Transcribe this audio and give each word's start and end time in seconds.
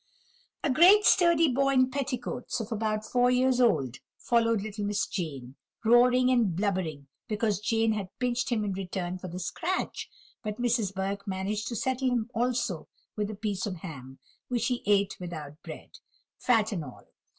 A 0.63 0.71
great 0.71 1.05
sturdy 1.05 1.47
boy 1.47 1.73
in 1.73 1.91
petticoats, 1.91 2.59
of 2.59 2.71
about 2.71 3.05
four 3.05 3.29
years 3.29 3.61
old, 3.61 3.97
followed 4.17 4.63
little 4.63 4.83
Miss 4.83 5.05
Jane, 5.05 5.53
roaring 5.85 6.31
and 6.31 6.55
blubbering 6.55 7.05
because 7.27 7.59
Jane 7.59 7.93
had 7.93 8.09
pinched 8.17 8.49
him 8.51 8.63
in 8.65 8.73
return 8.73 9.19
for 9.19 9.27
the 9.27 9.37
scratch; 9.37 10.09
but 10.43 10.59
Mrs. 10.59 10.91
Burke 10.91 11.27
managed 11.27 11.67
to 11.67 11.75
settle 11.75 12.07
him 12.09 12.31
also 12.33 12.87
with 13.15 13.29
a 13.29 13.35
piece 13.35 13.67
of 13.67 13.75
ham, 13.85 14.17
which 14.47 14.65
he 14.69 14.81
ate 14.87 15.15
without 15.19 15.61
bread 15.61 15.91
fat 16.39 16.71
and 16.71 16.83
all. 16.83 17.03